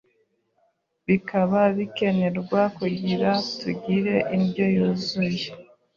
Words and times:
bikaba 1.07 1.59
bikenerwa 1.77 2.61
kugira 2.77 3.29
tugire 3.59 4.15
indyo 4.35 4.65
yuzuye 4.75 5.47